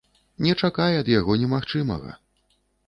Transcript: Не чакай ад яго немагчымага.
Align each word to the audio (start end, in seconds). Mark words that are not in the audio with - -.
Не 0.45 0.55
чакай 0.61 0.97
ад 1.03 1.13
яго 1.19 1.39
немагчымага. 1.43 2.21